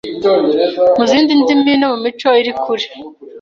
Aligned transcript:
mu 0.97 1.03
zindi 1.11 1.31
ndimi 1.41 1.71
no 1.79 1.87
mu 1.91 1.97
mico 2.03 2.29
iri 2.41 2.53
kure 2.61 2.87